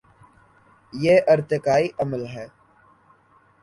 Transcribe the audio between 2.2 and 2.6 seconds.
ہے۔